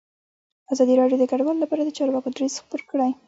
[0.73, 3.11] ازادي راډیو د کډوال لپاره د چارواکو دریځ خپور کړی.